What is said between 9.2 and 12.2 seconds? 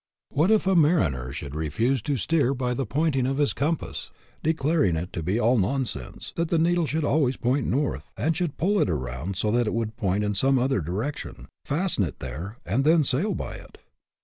so that it would point in some other direction, fasten it